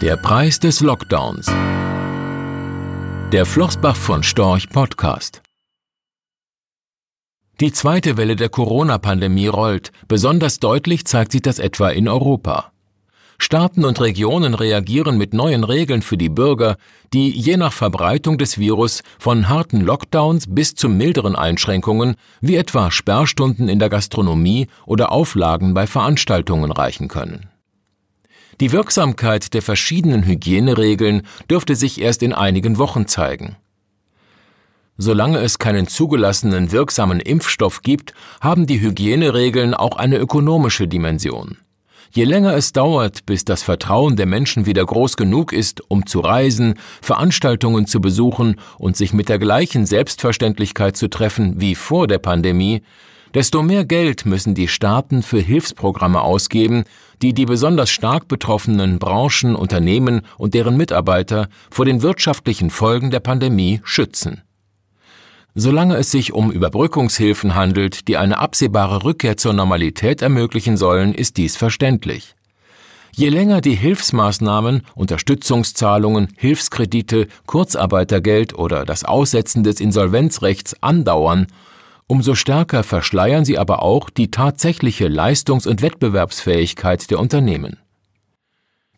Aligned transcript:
Der 0.00 0.16
Preis 0.16 0.60
des 0.60 0.78
Lockdowns. 0.80 1.46
Der 3.32 3.44
Flossbach 3.44 3.96
von 3.96 4.22
Storch 4.22 4.68
Podcast. 4.68 5.42
Die 7.58 7.72
zweite 7.72 8.16
Welle 8.16 8.36
der 8.36 8.48
Corona-Pandemie 8.48 9.48
rollt. 9.48 9.90
Besonders 10.06 10.60
deutlich 10.60 11.04
zeigt 11.04 11.32
sich 11.32 11.42
das 11.42 11.58
etwa 11.58 11.90
in 11.90 12.06
Europa. 12.06 12.70
Staaten 13.38 13.84
und 13.84 14.00
Regionen 14.00 14.54
reagieren 14.54 15.18
mit 15.18 15.34
neuen 15.34 15.64
Regeln 15.64 16.02
für 16.02 16.16
die 16.16 16.28
Bürger, 16.28 16.76
die 17.12 17.30
je 17.30 17.56
nach 17.56 17.72
Verbreitung 17.72 18.38
des 18.38 18.56
Virus 18.56 19.02
von 19.18 19.48
harten 19.48 19.80
Lockdowns 19.80 20.46
bis 20.48 20.76
zu 20.76 20.88
milderen 20.88 21.34
Einschränkungen 21.34 22.14
wie 22.40 22.54
etwa 22.54 22.92
Sperrstunden 22.92 23.68
in 23.68 23.80
der 23.80 23.88
Gastronomie 23.88 24.68
oder 24.86 25.10
Auflagen 25.10 25.74
bei 25.74 25.88
Veranstaltungen 25.88 26.70
reichen 26.70 27.08
können. 27.08 27.48
Die 28.60 28.72
Wirksamkeit 28.72 29.54
der 29.54 29.62
verschiedenen 29.62 30.24
Hygieneregeln 30.24 31.22
dürfte 31.48 31.76
sich 31.76 32.00
erst 32.00 32.22
in 32.24 32.32
einigen 32.32 32.76
Wochen 32.78 33.06
zeigen. 33.06 33.56
Solange 34.96 35.38
es 35.38 35.60
keinen 35.60 35.86
zugelassenen 35.86 36.72
wirksamen 36.72 37.20
Impfstoff 37.20 37.82
gibt, 37.82 38.14
haben 38.40 38.66
die 38.66 38.80
Hygieneregeln 38.80 39.74
auch 39.74 39.96
eine 39.96 40.18
ökonomische 40.18 40.88
Dimension. 40.88 41.58
Je 42.10 42.24
länger 42.24 42.54
es 42.54 42.72
dauert, 42.72 43.26
bis 43.26 43.44
das 43.44 43.62
Vertrauen 43.62 44.16
der 44.16 44.26
Menschen 44.26 44.66
wieder 44.66 44.84
groß 44.84 45.16
genug 45.16 45.52
ist, 45.52 45.82
um 45.88 46.06
zu 46.06 46.18
reisen, 46.18 46.74
Veranstaltungen 47.00 47.86
zu 47.86 48.00
besuchen 48.00 48.56
und 48.78 48.96
sich 48.96 49.12
mit 49.12 49.28
der 49.28 49.38
gleichen 49.38 49.86
Selbstverständlichkeit 49.86 50.96
zu 50.96 51.08
treffen 51.08 51.60
wie 51.60 51.76
vor 51.76 52.08
der 52.08 52.18
Pandemie, 52.18 52.82
desto 53.34 53.62
mehr 53.62 53.84
Geld 53.84 54.26
müssen 54.26 54.54
die 54.54 54.68
Staaten 54.68 55.22
für 55.22 55.40
Hilfsprogramme 55.40 56.20
ausgeben, 56.20 56.84
die 57.22 57.34
die 57.34 57.46
besonders 57.46 57.90
stark 57.90 58.28
betroffenen 58.28 58.98
Branchen, 58.98 59.56
Unternehmen 59.56 60.22
und 60.36 60.54
deren 60.54 60.76
Mitarbeiter 60.76 61.48
vor 61.70 61.84
den 61.84 62.02
wirtschaftlichen 62.02 62.70
Folgen 62.70 63.10
der 63.10 63.20
Pandemie 63.20 63.80
schützen. 63.84 64.42
Solange 65.54 65.96
es 65.96 66.10
sich 66.12 66.32
um 66.32 66.52
Überbrückungshilfen 66.52 67.54
handelt, 67.54 68.06
die 68.06 68.16
eine 68.16 68.38
absehbare 68.38 69.02
Rückkehr 69.02 69.36
zur 69.36 69.54
Normalität 69.54 70.22
ermöglichen 70.22 70.76
sollen, 70.76 71.14
ist 71.14 71.36
dies 71.36 71.56
verständlich. 71.56 72.36
Je 73.12 73.30
länger 73.30 73.60
die 73.60 73.74
Hilfsmaßnahmen, 73.74 74.82
Unterstützungszahlungen, 74.94 76.28
Hilfskredite, 76.36 77.26
Kurzarbeitergeld 77.46 78.54
oder 78.54 78.84
das 78.84 79.02
Aussetzen 79.02 79.64
des 79.64 79.80
Insolvenzrechts 79.80 80.80
andauern, 80.80 81.48
Umso 82.10 82.34
stärker 82.34 82.84
verschleiern 82.84 83.44
sie 83.44 83.58
aber 83.58 83.82
auch 83.82 84.08
die 84.08 84.30
tatsächliche 84.30 85.08
Leistungs- 85.08 85.66
und 85.66 85.82
Wettbewerbsfähigkeit 85.82 87.10
der 87.10 87.20
Unternehmen. 87.20 87.76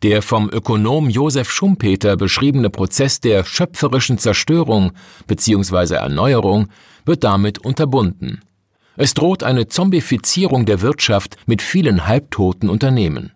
Der 0.01 0.21
vom 0.21 0.49
Ökonom 0.49 1.09
Josef 1.09 1.51
Schumpeter 1.51 2.15
beschriebene 2.15 2.69
Prozess 2.69 3.19
der 3.19 3.43
schöpferischen 3.43 4.17
Zerstörung 4.17 4.93
bzw. 5.27 5.95
Erneuerung 5.95 6.69
wird 7.05 7.25
damit 7.25 7.59
unterbunden. 7.59 8.41
Es 8.95 9.13
droht 9.13 9.43
eine 9.43 9.67
Zombifizierung 9.67 10.65
der 10.65 10.81
Wirtschaft 10.81 11.35
mit 11.45 11.61
vielen 11.61 12.07
halbtoten 12.07 12.69
Unternehmen. 12.69 13.33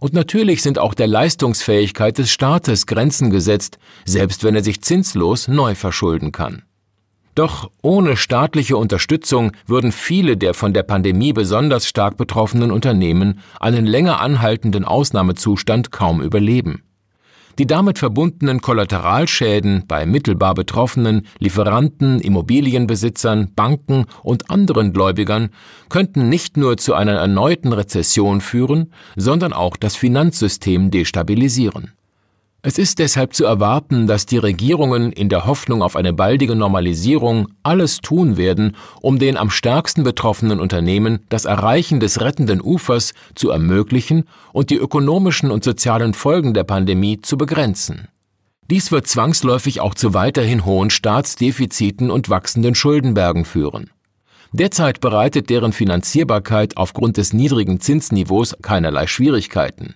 Und 0.00 0.14
natürlich 0.14 0.62
sind 0.62 0.78
auch 0.78 0.94
der 0.94 1.06
Leistungsfähigkeit 1.06 2.16
des 2.16 2.30
Staates 2.30 2.86
Grenzen 2.86 3.28
gesetzt, 3.28 3.78
selbst 4.06 4.42
wenn 4.42 4.54
er 4.54 4.64
sich 4.64 4.80
zinslos 4.80 5.48
neu 5.48 5.74
verschulden 5.74 6.32
kann. 6.32 6.62
Doch 7.36 7.70
ohne 7.82 8.16
staatliche 8.16 8.78
Unterstützung 8.78 9.52
würden 9.66 9.92
viele 9.92 10.38
der 10.38 10.54
von 10.54 10.72
der 10.72 10.84
Pandemie 10.84 11.34
besonders 11.34 11.86
stark 11.86 12.16
betroffenen 12.16 12.72
Unternehmen 12.72 13.40
einen 13.60 13.84
länger 13.84 14.20
anhaltenden 14.22 14.86
Ausnahmezustand 14.86 15.92
kaum 15.92 16.22
überleben. 16.22 16.82
Die 17.58 17.66
damit 17.66 17.98
verbundenen 17.98 18.62
Kollateralschäden 18.62 19.84
bei 19.86 20.06
mittelbar 20.06 20.54
Betroffenen, 20.54 21.26
Lieferanten, 21.38 22.20
Immobilienbesitzern, 22.20 23.52
Banken 23.54 24.06
und 24.22 24.50
anderen 24.50 24.94
Gläubigern 24.94 25.50
könnten 25.90 26.30
nicht 26.30 26.56
nur 26.56 26.78
zu 26.78 26.94
einer 26.94 27.16
erneuten 27.16 27.74
Rezession 27.74 28.40
führen, 28.40 28.94
sondern 29.14 29.52
auch 29.52 29.76
das 29.76 29.94
Finanzsystem 29.94 30.90
destabilisieren. 30.90 31.95
Es 32.68 32.78
ist 32.78 32.98
deshalb 32.98 33.32
zu 33.32 33.44
erwarten, 33.44 34.08
dass 34.08 34.26
die 34.26 34.38
Regierungen 34.38 35.12
in 35.12 35.28
der 35.28 35.46
Hoffnung 35.46 35.82
auf 35.82 35.94
eine 35.94 36.12
baldige 36.12 36.56
Normalisierung 36.56 37.46
alles 37.62 37.98
tun 37.98 38.36
werden, 38.36 38.74
um 39.00 39.20
den 39.20 39.36
am 39.36 39.50
stärksten 39.50 40.02
betroffenen 40.02 40.58
Unternehmen 40.58 41.20
das 41.28 41.44
Erreichen 41.44 42.00
des 42.00 42.20
rettenden 42.20 42.60
Ufers 42.60 43.14
zu 43.36 43.50
ermöglichen 43.50 44.24
und 44.52 44.70
die 44.70 44.78
ökonomischen 44.78 45.52
und 45.52 45.62
sozialen 45.62 46.12
Folgen 46.12 46.54
der 46.54 46.64
Pandemie 46.64 47.20
zu 47.20 47.38
begrenzen. 47.38 48.08
Dies 48.68 48.90
wird 48.90 49.06
zwangsläufig 49.06 49.80
auch 49.80 49.94
zu 49.94 50.12
weiterhin 50.12 50.64
hohen 50.64 50.90
Staatsdefiziten 50.90 52.10
und 52.10 52.30
wachsenden 52.30 52.74
Schuldenbergen 52.74 53.44
führen. 53.44 53.90
Derzeit 54.50 55.00
bereitet 55.00 55.50
deren 55.50 55.72
Finanzierbarkeit 55.72 56.76
aufgrund 56.76 57.16
des 57.16 57.32
niedrigen 57.32 57.78
Zinsniveaus 57.78 58.56
keinerlei 58.60 59.06
Schwierigkeiten. 59.06 59.94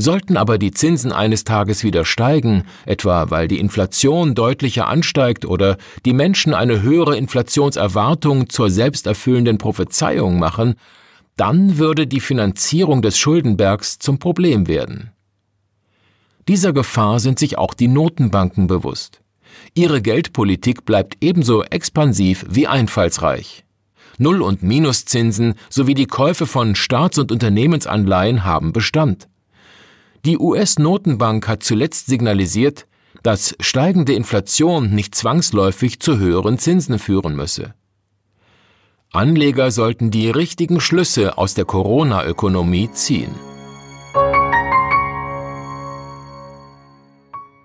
Sollten 0.00 0.36
aber 0.36 0.58
die 0.58 0.70
Zinsen 0.70 1.10
eines 1.10 1.42
Tages 1.42 1.82
wieder 1.82 2.04
steigen, 2.04 2.62
etwa 2.86 3.30
weil 3.30 3.48
die 3.48 3.58
Inflation 3.58 4.36
deutlicher 4.36 4.86
ansteigt 4.86 5.44
oder 5.44 5.76
die 6.04 6.12
Menschen 6.12 6.54
eine 6.54 6.82
höhere 6.82 7.16
Inflationserwartung 7.16 8.48
zur 8.48 8.70
selbsterfüllenden 8.70 9.58
Prophezeiung 9.58 10.38
machen, 10.38 10.76
dann 11.36 11.78
würde 11.78 12.06
die 12.06 12.20
Finanzierung 12.20 13.02
des 13.02 13.18
Schuldenbergs 13.18 13.98
zum 13.98 14.20
Problem 14.20 14.68
werden. 14.68 15.10
Dieser 16.46 16.72
Gefahr 16.72 17.18
sind 17.18 17.40
sich 17.40 17.58
auch 17.58 17.74
die 17.74 17.88
Notenbanken 17.88 18.68
bewusst. 18.68 19.20
Ihre 19.74 20.00
Geldpolitik 20.00 20.84
bleibt 20.84 21.16
ebenso 21.20 21.64
expansiv 21.64 22.46
wie 22.48 22.68
einfallsreich. 22.68 23.64
Null- 24.16 24.42
und 24.42 24.62
Minuszinsen 24.62 25.54
sowie 25.68 25.94
die 25.94 26.06
Käufe 26.06 26.46
von 26.46 26.76
Staats- 26.76 27.18
und 27.18 27.32
Unternehmensanleihen 27.32 28.44
haben 28.44 28.72
Bestand. 28.72 29.28
Die 30.28 30.36
US-Notenbank 30.36 31.48
hat 31.48 31.62
zuletzt 31.62 32.04
signalisiert, 32.04 32.86
dass 33.22 33.56
steigende 33.60 34.12
Inflation 34.12 34.90
nicht 34.90 35.14
zwangsläufig 35.14 36.00
zu 36.00 36.18
höheren 36.18 36.58
Zinsen 36.58 36.98
führen 36.98 37.34
müsse. 37.34 37.72
Anleger 39.10 39.70
sollten 39.70 40.10
die 40.10 40.28
richtigen 40.28 40.82
Schlüsse 40.82 41.38
aus 41.38 41.54
der 41.54 41.64
Corona-Ökonomie 41.64 42.90
ziehen. 42.92 43.30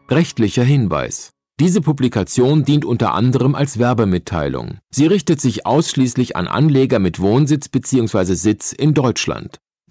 Rechtlicher 0.09 0.63
Hinweis. 0.63 1.31
Diese 1.59 1.81
Publikation 1.81 2.63
dient 2.63 2.85
unter 2.85 3.13
anderem 3.13 3.55
als 3.55 3.77
Werbemitteilung. 3.77 4.77
Sie 4.89 5.07
richtet 5.07 5.41
sich 5.41 5.65
ausschließlich 5.65 6.37
an 6.37 6.47
Anleger 6.47 6.99
mit 6.99 7.19
Wohnsitz 7.19 7.67
bzw. 7.67 8.35
Sitz 8.35 8.71
in 8.71 8.93
Deutschland. 8.93 9.59